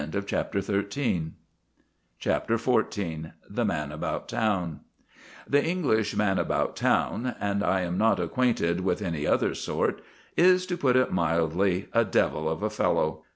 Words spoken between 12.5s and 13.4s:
a fellow.